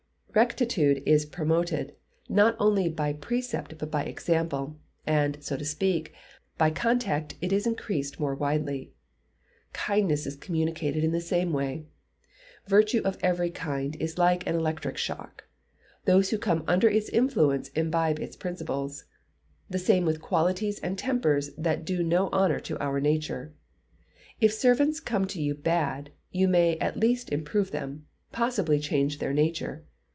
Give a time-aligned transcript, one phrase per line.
[0.33, 1.93] Rectitude is promoted,
[2.29, 6.13] not only by precept but by example, and, so to speak,
[6.57, 8.93] by contact it is increased more widely.
[9.73, 11.83] Kindness is communicated in the same way.
[12.65, 15.49] Virtue of every kind acts like an electric shock.
[16.05, 19.03] Those who come under its influence imbibe its principles.
[19.69, 23.53] The same with qualities and tempers that do no honour to our nature.
[24.39, 29.19] If servants come to you bad, you may at least improve them; possibly almost change
[29.19, 29.83] their nature.